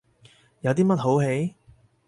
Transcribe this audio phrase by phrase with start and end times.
[0.61, 1.53] 有啲乜好戯？